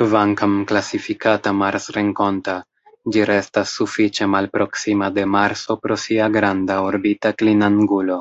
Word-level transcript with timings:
Kvankam 0.00 0.54
klasifikata 0.70 1.52
"marsrenkonta", 1.58 2.54
ĝi 3.16 3.22
restas 3.30 3.76
sufiĉe 3.78 4.28
malproksima 4.34 5.12
de 5.20 5.28
Marso 5.38 5.78
pro 5.86 6.02
sia 6.08 6.30
granda 6.40 6.82
orbita 6.90 7.36
klinangulo. 7.40 8.20